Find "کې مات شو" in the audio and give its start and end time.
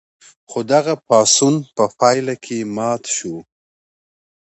2.43-3.35